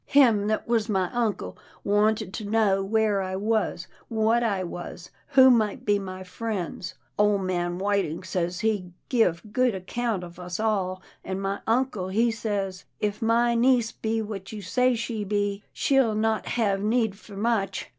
[0.21, 5.51] "Him that was my uncle wanted to know where I was, what I was, who
[5.51, 6.95] might be my friends.
[7.19, 12.31] Ole man Whiting says he give good account of us all, an' my uncle he
[12.31, 17.15] says, * If my niece be what you say she be, she'll not hev need
[17.15, 17.87] for much.